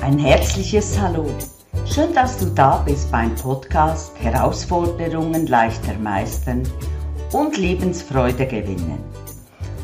[0.00, 1.26] Ein herzliches Hallo.
[1.84, 6.62] Schön, dass du da bist beim Podcast Herausforderungen leichter meistern
[7.32, 9.00] und Lebensfreude gewinnen.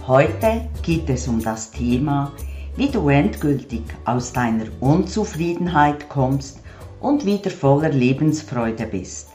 [0.07, 2.33] Heute geht es um das Thema,
[2.77, 6.61] wie du endgültig aus deiner Unzufriedenheit kommst
[7.01, 9.31] und wieder voller Lebensfreude bist.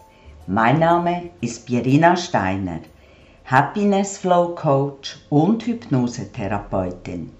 [0.47, 2.79] Mein Name ist Pierina Steiner,
[3.43, 7.38] Happiness Flow Coach und Hypnosetherapeutin.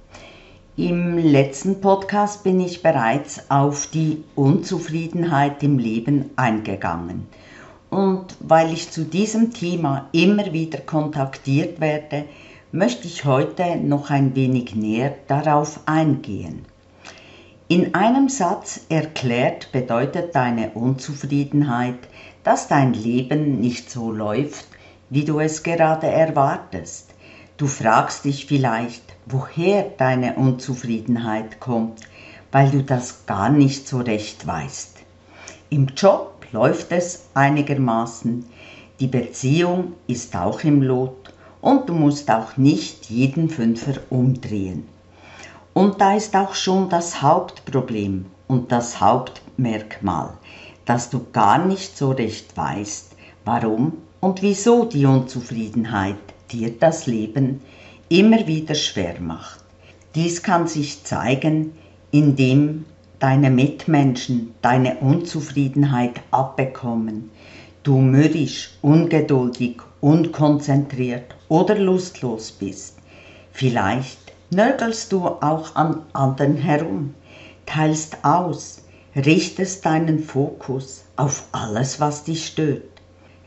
[0.80, 7.28] Im letzten Podcast bin ich bereits auf die Unzufriedenheit im Leben eingegangen.
[7.89, 12.23] Und weil ich zu diesem Thema immer wieder kontaktiert werde,
[12.71, 16.64] möchte ich heute noch ein wenig näher darauf eingehen.
[17.68, 22.00] In einem Satz erklärt bedeutet deine Unzufriedenheit,
[22.46, 24.65] dass dein Leben nicht so läuft,
[25.09, 27.08] wie du es gerade erwartest.
[27.59, 32.00] Du fragst dich vielleicht, woher deine Unzufriedenheit kommt,
[32.53, 35.00] weil du das gar nicht so recht weißt.
[35.69, 38.45] Im Job läuft es einigermaßen,
[39.02, 44.88] die Beziehung ist auch im Lot und du musst auch nicht jeden Fünfer umdrehen.
[45.73, 50.38] Und da ist auch schon das Hauptproblem und das Hauptmerkmal,
[50.86, 56.16] dass du gar nicht so recht weißt, warum und wieso die Unzufriedenheit
[56.52, 57.61] dir das Leben
[58.09, 59.64] immer wieder schwer macht.
[60.16, 61.73] Dies kann sich zeigen,
[62.11, 62.86] indem
[63.19, 67.30] deine Mitmenschen deine Unzufriedenheit abbekommen,
[67.83, 72.97] du mürrisch, ungeduldig, unkonzentriert oder lustlos bist.
[73.52, 74.19] Vielleicht
[74.52, 77.13] nörgelst du auch an anderen herum,
[77.66, 78.81] teilst aus,
[79.16, 82.84] richtest deinen Fokus auf alles, was dich stört.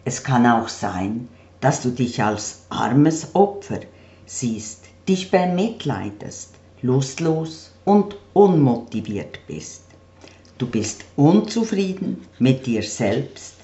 [0.05, 1.29] Es kann auch sein,
[1.63, 3.81] dass du dich als armes Opfer
[4.27, 6.51] siehst, dich bemitleidest,
[6.83, 9.85] lustlos und unmotiviert bist.
[10.59, 13.55] Du bist unzufrieden mit dir selbst,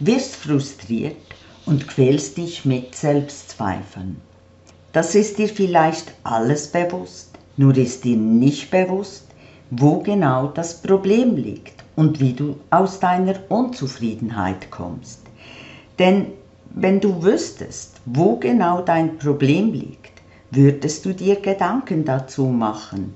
[0.00, 1.16] wirst frustriert
[1.66, 4.20] und quälst dich mit Selbstzweifeln.
[4.92, 9.26] Das ist dir vielleicht alles bewusst, nur ist dir nicht bewusst,
[9.70, 15.20] wo genau das Problem liegt und wie du aus deiner Unzufriedenheit kommst.
[15.98, 16.26] Denn
[16.74, 20.12] wenn du wüsstest, wo genau dein Problem liegt,
[20.50, 23.14] würdest du dir Gedanken dazu machen,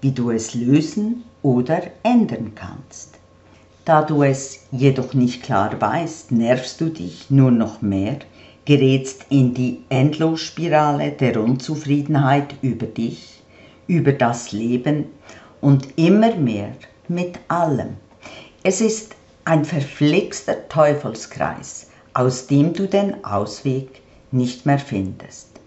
[0.00, 3.14] wie du es lösen oder ändern kannst.
[3.84, 8.18] Da du es jedoch nicht klar weißt, nervst du dich nur noch mehr,
[8.66, 13.42] gerätst in die Endlosspirale der Unzufriedenheit über dich,
[13.86, 15.06] über das Leben
[15.62, 16.72] und immer mehr
[17.08, 17.96] mit allem.
[18.62, 19.16] Es ist
[19.46, 21.87] ein verflixter Teufelskreis,
[22.18, 24.02] aus dem du den Ausweg
[24.32, 25.60] nicht mehr findest.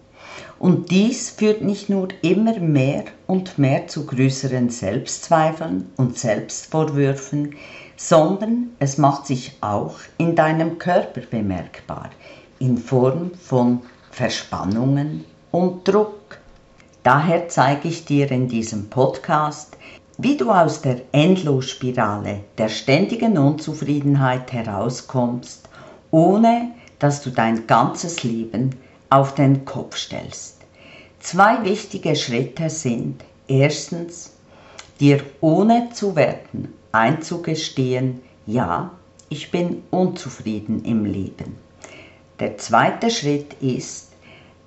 [0.58, 7.56] Und dies führt nicht nur immer mehr und mehr zu größeren Selbstzweifeln und Selbstvorwürfen,
[7.96, 12.10] sondern es macht sich auch in deinem Körper bemerkbar,
[12.58, 13.80] in Form von
[14.10, 16.38] Verspannungen und Druck.
[17.02, 19.78] Daher zeige ich dir in diesem Podcast,
[20.18, 25.70] wie du aus der Endlosspirale der ständigen Unzufriedenheit herauskommst,
[26.12, 28.76] ohne dass du dein ganzes Leben
[29.10, 30.58] auf den Kopf stellst.
[31.18, 34.32] Zwei wichtige Schritte sind erstens,
[35.00, 38.90] dir ohne zu werten einzugestehen, ja,
[39.28, 41.56] ich bin unzufrieden im Leben.
[42.38, 44.12] Der zweite Schritt ist,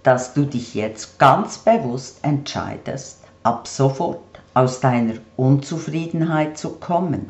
[0.03, 4.21] dass du dich jetzt ganz bewusst entscheidest, ab sofort
[4.53, 7.29] aus deiner Unzufriedenheit zu kommen.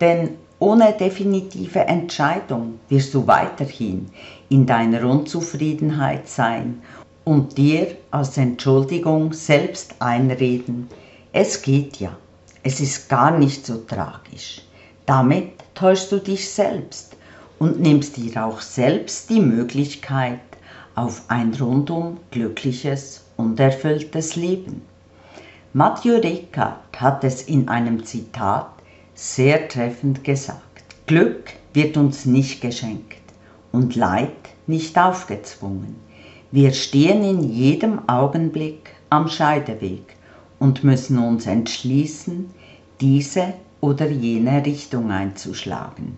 [0.00, 4.08] Denn ohne definitive Entscheidung wirst du weiterhin
[4.48, 6.80] in deiner Unzufriedenheit sein
[7.24, 10.88] und dir als Entschuldigung selbst einreden,
[11.34, 12.16] es geht ja,
[12.62, 14.62] es ist gar nicht so tragisch.
[15.04, 17.14] Damit täuschst du dich selbst
[17.58, 20.40] und nimmst dir auch selbst die Möglichkeit
[20.94, 24.80] auf ein rundum glückliches und erfülltes Leben.
[25.74, 28.68] Matthew Ricard hat es in einem Zitat
[29.14, 30.84] sehr treffend gesagt.
[31.06, 33.22] Glück wird uns nicht geschenkt
[33.72, 34.30] und Leid
[34.66, 35.96] nicht aufgezwungen.
[36.50, 40.16] Wir stehen in jedem Augenblick am Scheideweg
[40.58, 42.50] und müssen uns entschließen,
[43.00, 46.16] diese oder jene Richtung einzuschlagen.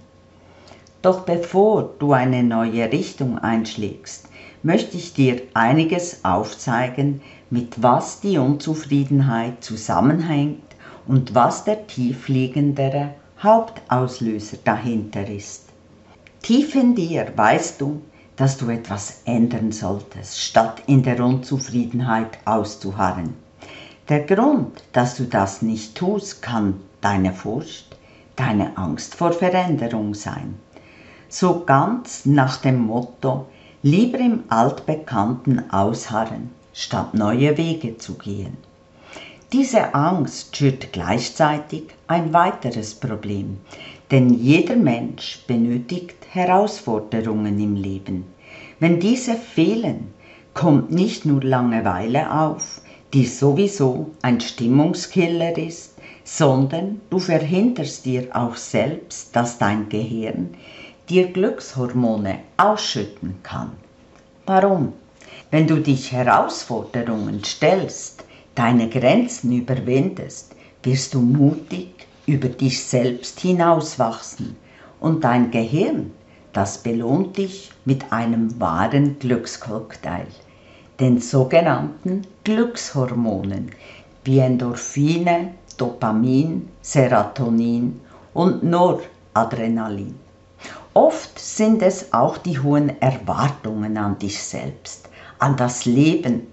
[1.02, 4.28] Doch bevor du eine neue Richtung einschlägst,
[4.62, 7.20] möchte ich dir einiges aufzeigen,
[7.50, 10.75] mit was die Unzufriedenheit zusammenhängt
[11.06, 15.68] und was der tiefliegendere Hauptauslöser dahinter ist.
[16.42, 18.02] Tief in dir weißt du,
[18.36, 23.34] dass du etwas ändern solltest, statt in der Unzufriedenheit auszuharren.
[24.08, 27.96] Der Grund, dass du das nicht tust, kann deine Furcht,
[28.36, 30.54] deine Angst vor Veränderung sein.
[31.28, 33.46] So ganz nach dem Motto,
[33.82, 38.56] lieber im Altbekannten ausharren, statt neue Wege zu gehen.
[39.58, 43.56] Diese Angst schürt gleichzeitig ein weiteres Problem,
[44.10, 48.26] denn jeder Mensch benötigt Herausforderungen im Leben.
[48.80, 50.12] Wenn diese fehlen,
[50.52, 52.82] kommt nicht nur Langeweile auf,
[53.14, 60.50] die sowieso ein Stimmungskiller ist, sondern du verhinderst dir auch selbst, dass dein Gehirn
[61.08, 63.72] dir Glückshormone ausschütten kann.
[64.44, 64.92] Warum?
[65.50, 68.25] Wenn du dich Herausforderungen stellst,
[68.56, 74.56] deine Grenzen überwindest, wirst du mutig über dich selbst hinauswachsen
[74.98, 76.10] und dein Gehirn,
[76.52, 80.26] das belohnt dich mit einem wahren Glückscocktail,
[80.98, 83.70] den sogenannten Glückshormonen
[84.24, 88.00] wie Endorphine, Dopamin, Serotonin
[88.32, 90.14] und Noradrenalin.
[90.94, 96.46] Oft sind es auch die hohen Erwartungen an dich selbst, an das Leben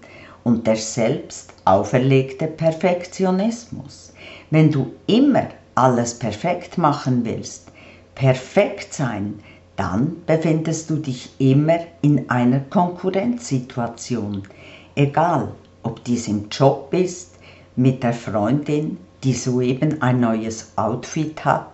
[0.44, 4.12] und der selbst auferlegte Perfektionismus.
[4.50, 7.72] Wenn du immer alles perfekt machen willst,
[8.14, 9.40] perfekt sein,
[9.76, 14.44] dann befindest du dich immer in einer Konkurrenzsituation,
[14.94, 15.48] egal
[15.82, 17.34] ob dies im Job ist,
[17.74, 21.72] mit der Freundin, die soeben ein neues Outfit hat,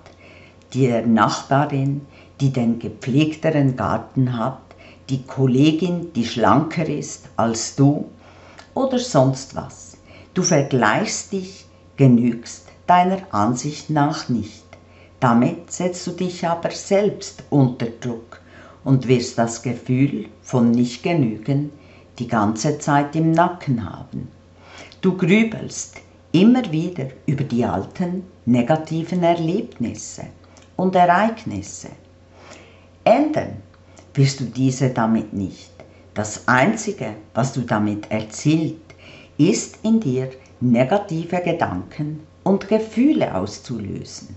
[0.72, 2.02] der Nachbarin,
[2.40, 4.60] die den gepflegteren Garten hat,
[5.10, 8.06] die Kollegin, die schlanker ist als du
[8.74, 9.96] oder sonst was.
[10.34, 14.64] Du vergleichst dich, genügst deiner Ansicht nach nicht.
[15.20, 18.40] Damit setzt du dich aber selbst unter Druck
[18.84, 21.72] und wirst das Gefühl von nicht genügen
[22.18, 24.28] die ganze Zeit im Nacken haben.
[25.00, 25.96] Du grübelst
[26.32, 30.26] immer wieder über die alten negativen Erlebnisse
[30.76, 31.90] und Ereignisse.
[33.04, 33.62] Ändern
[34.14, 35.70] wirst du diese damit nicht.
[36.14, 38.80] Das Einzige, was du damit erzielt,
[39.38, 40.30] ist in dir
[40.60, 44.36] negative Gedanken und Gefühle auszulösen.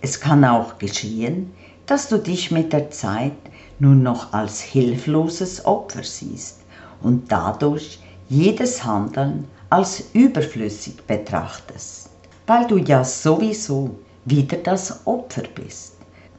[0.00, 1.52] Es kann auch geschehen,
[1.86, 3.32] dass du dich mit der Zeit
[3.80, 6.60] nur noch als hilfloses Opfer siehst
[7.02, 12.10] und dadurch jedes Handeln als überflüssig betrachtest,
[12.46, 15.94] weil du ja sowieso wieder das Opfer bist.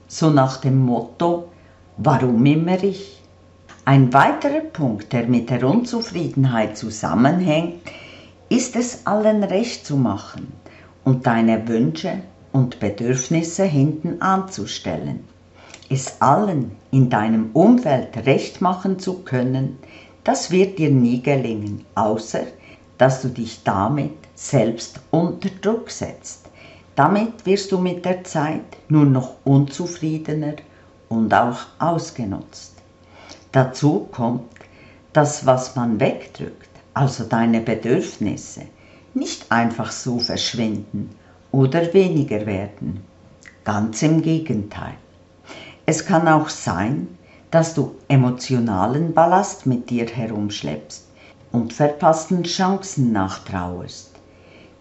[0.07, 1.49] So nach dem Motto,
[1.97, 3.22] warum immer ich?
[3.85, 7.81] Ein weiterer Punkt, der mit der Unzufriedenheit zusammenhängt,
[8.47, 10.53] ist es allen recht zu machen
[11.03, 12.19] und deine Wünsche
[12.53, 15.27] und Bedürfnisse hinten anzustellen.
[15.89, 19.79] Es allen in deinem Umfeld recht machen zu können,
[20.23, 22.43] das wird dir nie gelingen, außer
[22.97, 26.49] dass du dich damit selbst unter Druck setzt.
[26.95, 30.55] Damit wirst du mit der Zeit nur noch unzufriedener
[31.09, 32.72] und auch ausgenutzt.
[33.53, 34.49] Dazu kommt,
[35.13, 38.63] dass was man wegdrückt, also deine Bedürfnisse,
[39.13, 41.11] nicht einfach so verschwinden
[41.51, 43.03] oder weniger werden.
[43.63, 44.95] Ganz im Gegenteil.
[45.85, 47.07] Es kann auch sein,
[47.51, 51.05] dass du emotionalen Ballast mit dir herumschleppst
[51.51, 54.09] und verpassten Chancen nachtrauerst.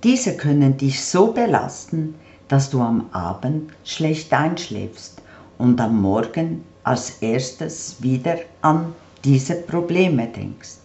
[0.03, 2.15] Diese können dich so belasten,
[2.49, 5.21] dass du am Abend schlecht einschläfst
[5.59, 10.79] und am Morgen als erstes wieder an diese Probleme denkst.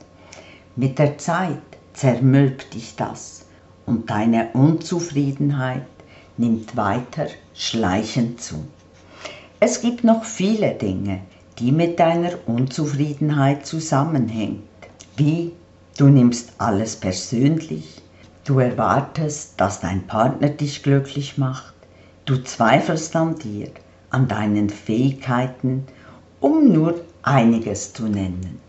[0.75, 1.61] Mit der Zeit
[1.93, 3.45] zermürbt dich das
[3.85, 5.87] und deine Unzufriedenheit
[6.37, 8.63] nimmt weiter schleichend zu.
[9.59, 11.21] Es gibt noch viele Dinge,
[11.57, 14.63] die mit deiner Unzufriedenheit zusammenhängen,
[15.15, 15.53] wie?
[15.97, 18.03] Du nimmst alles persönlich,
[18.45, 21.73] du erwartest, dass dein Partner dich glücklich macht,
[22.25, 23.71] du zweifelst an dir,
[24.09, 25.85] an deinen Fähigkeiten,
[26.39, 28.59] um nur einiges zu nennen.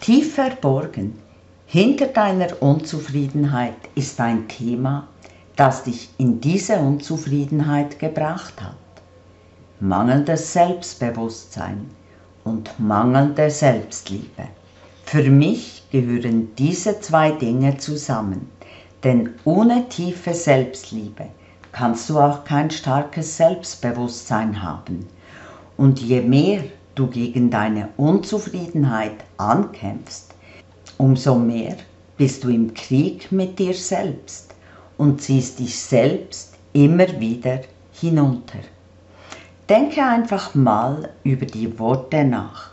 [0.00, 1.18] Tief verborgen
[1.66, 5.08] hinter deiner Unzufriedenheit ist ein Thema,
[5.56, 8.76] das dich in diese Unzufriedenheit gebracht hat.
[9.80, 11.86] Mangelndes Selbstbewusstsein
[12.44, 14.48] und mangelnde Selbstliebe.
[15.04, 18.48] Für mich gehören diese zwei Dinge zusammen,
[19.04, 21.26] denn ohne tiefe Selbstliebe
[21.72, 25.08] kannst du auch kein starkes Selbstbewusstsein haben.
[25.76, 26.64] Und je mehr
[26.94, 30.34] du gegen deine Unzufriedenheit ankämpfst,
[30.98, 31.76] umso mehr
[32.16, 34.54] bist du im Krieg mit dir selbst
[34.98, 37.60] und ziehst dich selbst immer wieder
[37.92, 38.60] hinunter.
[39.68, 42.70] Denke einfach mal über die Worte nach.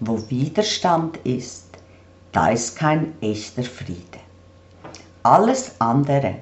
[0.00, 1.66] Wo Widerstand ist,
[2.30, 4.20] da ist kein echter Friede.
[5.22, 6.36] Alles andere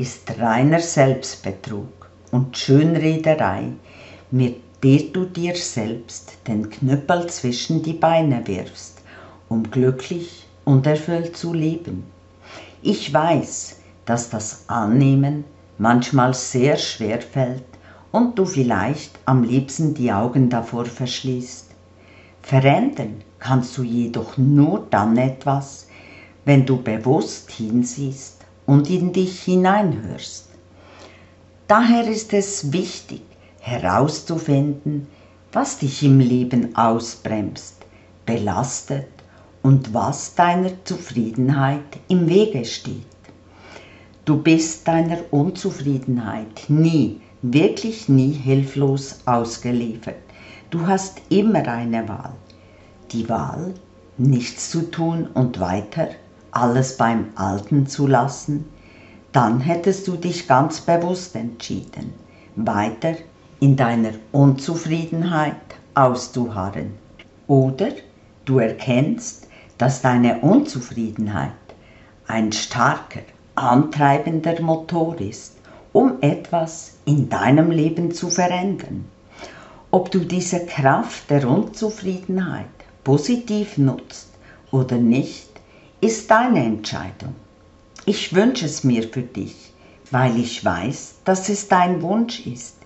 [0.00, 3.72] ist reiner Selbstbetrug und Schönrederei,
[4.30, 9.02] mit der du dir selbst den Knüppel zwischen die Beine wirfst,
[9.50, 12.04] um glücklich und erfüllt zu leben.
[12.80, 13.76] Ich weiß,
[14.06, 15.44] dass das Annehmen
[15.76, 17.62] manchmal sehr schwer fällt
[18.10, 21.66] und du vielleicht am liebsten die Augen davor verschließt.
[22.40, 25.88] Verändern kannst du jedoch nur dann etwas,
[26.46, 28.39] wenn du bewusst hinsiehst
[28.70, 30.46] und in dich hineinhörst.
[31.66, 33.22] Daher ist es wichtig
[33.58, 35.08] herauszufinden,
[35.50, 37.74] was dich im Leben ausbremst,
[38.24, 39.08] belastet
[39.64, 43.18] und was deiner Zufriedenheit im Wege steht.
[44.24, 50.22] Du bist deiner Unzufriedenheit nie, wirklich nie hilflos ausgeliefert.
[50.70, 52.34] Du hast immer eine Wahl.
[53.10, 53.74] Die Wahl,
[54.16, 56.10] nichts zu tun und weiter
[56.52, 58.66] alles beim Alten zu lassen,
[59.32, 62.12] dann hättest du dich ganz bewusst entschieden,
[62.56, 63.14] weiter
[63.60, 65.54] in deiner Unzufriedenheit
[65.94, 66.92] auszuharren.
[67.46, 67.90] Oder
[68.44, 69.46] du erkennst,
[69.78, 71.52] dass deine Unzufriedenheit
[72.26, 73.20] ein starker,
[73.54, 75.56] antreibender Motor ist,
[75.92, 79.04] um etwas in deinem Leben zu verändern.
[79.90, 82.66] Ob du diese Kraft der Unzufriedenheit
[83.02, 84.28] positiv nutzt
[84.70, 85.49] oder nicht,
[86.00, 87.34] ist deine Entscheidung.
[88.06, 89.72] Ich wünsche es mir für dich,
[90.10, 92.76] weil ich weiß, dass es dein Wunsch ist,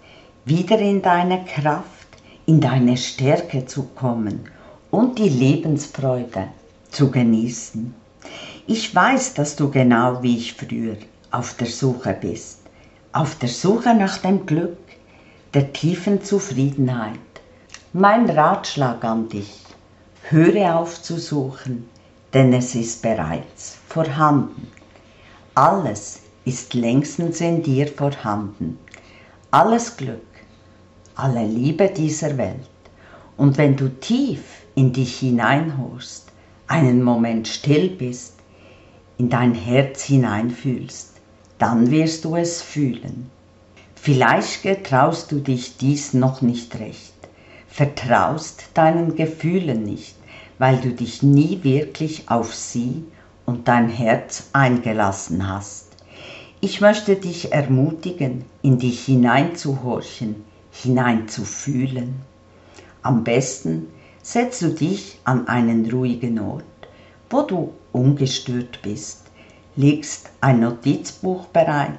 [0.44, 2.08] wieder in deine Kraft,
[2.46, 4.48] in deine Stärke zu kommen
[4.90, 6.48] und die Lebensfreude
[6.90, 7.94] zu genießen.
[8.66, 10.96] Ich weiß, dass du genau wie ich früher
[11.30, 12.60] auf der Suche bist,
[13.12, 14.78] auf der Suche nach dem Glück,
[15.54, 17.18] der tiefen Zufriedenheit.
[17.92, 19.62] Mein Ratschlag an dich,
[20.22, 21.88] höre auf zu suchen,
[22.34, 24.66] denn es ist bereits vorhanden.
[25.54, 28.78] Alles ist längstens in dir vorhanden.
[29.52, 30.26] Alles Glück,
[31.14, 32.58] alle Liebe dieser Welt.
[33.36, 34.42] Und wenn du tief
[34.74, 36.32] in dich hineinhorst,
[36.66, 38.34] einen Moment still bist,
[39.16, 41.12] in dein Herz hineinfühlst,
[41.58, 43.30] dann wirst du es fühlen.
[43.94, 47.14] Vielleicht getraust du dich dies noch nicht recht,
[47.68, 50.16] vertraust deinen Gefühlen nicht,
[50.58, 53.04] weil du dich nie wirklich auf sie
[53.46, 55.88] und dein Herz eingelassen hast.
[56.60, 62.14] Ich möchte dich ermutigen, in dich hineinzuhorchen, hineinzufühlen.
[63.02, 63.88] Am besten
[64.22, 66.64] setzt du dich an einen ruhigen Ort,
[67.28, 69.24] wo du ungestört bist,
[69.76, 71.98] legst ein Notizbuch bereit,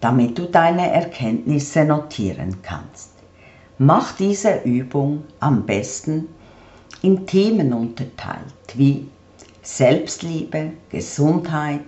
[0.00, 3.10] damit du deine Erkenntnisse notieren kannst.
[3.76, 6.28] Mach diese Übung am besten
[7.02, 9.06] in Themen unterteilt wie
[9.62, 11.84] Selbstliebe, Gesundheit,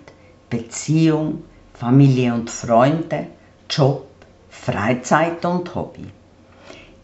[0.49, 1.43] Beziehung,
[1.75, 3.27] Familie und Freunde,
[3.69, 4.07] Job,
[4.51, 6.05] Freizeit und Hobby.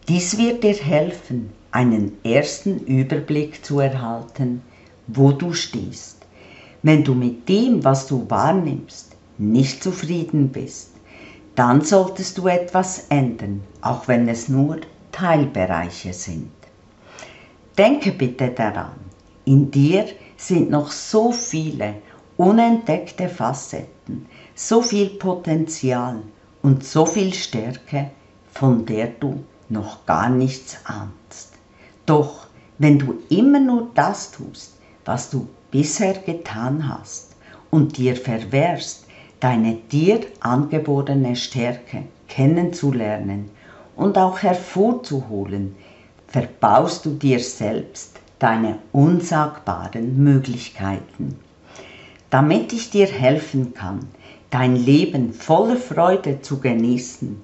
[0.07, 4.61] Dies wird dir helfen, einen ersten Überblick zu erhalten,
[5.07, 6.17] wo du stehst.
[6.83, 10.91] Wenn du mit dem, was du wahrnimmst, nicht zufrieden bist,
[11.55, 14.77] dann solltest du etwas ändern, auch wenn es nur
[15.11, 16.51] Teilbereiche sind.
[17.77, 18.99] Denke bitte daran,
[19.45, 20.05] in dir
[20.35, 21.95] sind noch so viele
[22.35, 26.23] unentdeckte Facetten, so viel Potenzial
[26.63, 28.09] und so viel Stärke,
[28.51, 31.53] von der du noch gar nichts ahnst.
[32.07, 32.47] Doch
[32.79, 34.73] wenn du immer nur das tust,
[35.05, 37.35] was du bisher getan hast
[37.69, 39.05] und dir verwehrst,
[39.39, 43.51] deine dir angeborene Stärke kennenzulernen
[43.95, 45.75] und auch hervorzuholen,
[46.37, 51.39] verbaust du dir selbst deine unsagbaren Möglichkeiten.
[52.29, 54.07] Damit ich dir helfen kann,
[54.51, 57.41] dein Leben voller Freude zu genießen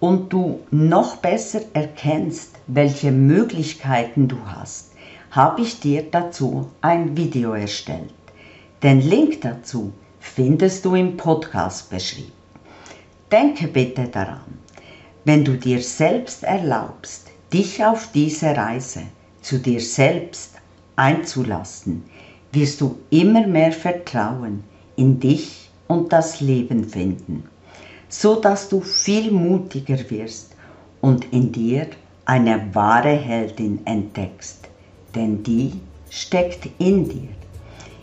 [0.00, 4.92] und du noch besser erkennst, welche Möglichkeiten du hast,
[5.30, 8.14] habe ich dir dazu ein Video erstellt.
[8.82, 12.32] Den Link dazu findest du im Podcast beschrieben.
[13.30, 14.56] Denke bitte daran,
[15.26, 19.02] wenn du dir selbst erlaubst, dich auf diese Reise
[19.40, 20.54] zu dir selbst
[20.96, 22.04] einzulassen,
[22.52, 24.64] wirst du immer mehr Vertrauen
[24.96, 27.44] in dich und das Leben finden,
[28.08, 30.54] so dass du viel mutiger wirst
[31.00, 31.86] und in dir
[32.24, 34.68] eine wahre Heldin entdeckst,
[35.14, 35.72] denn die
[36.10, 37.28] steckt in dir.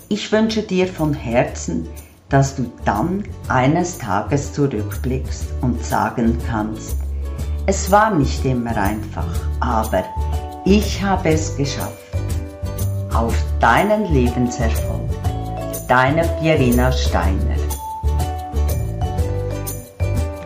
[0.09, 1.87] Ich wünsche dir von Herzen,
[2.29, 6.97] dass du dann eines Tages zurückblickst und sagen kannst,
[7.67, 10.03] es war nicht immer einfach, aber
[10.65, 11.93] ich habe es geschafft.
[13.13, 15.09] Auf deinen Lebenserfolg.
[15.87, 17.64] deine Pierina Steiner.